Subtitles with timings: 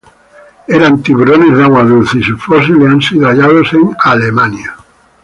[0.67, 4.75] Eran tiburones de agua dulce y sus fósiles han sido hallados en Alemania.